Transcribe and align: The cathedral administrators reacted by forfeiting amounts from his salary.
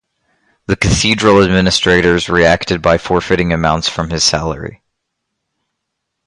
The 0.65 0.75
cathedral 0.75 1.43
administrators 1.43 2.27
reacted 2.27 2.81
by 2.81 2.97
forfeiting 2.97 3.53
amounts 3.53 3.87
from 3.87 4.09
his 4.09 4.23
salary. 4.23 4.81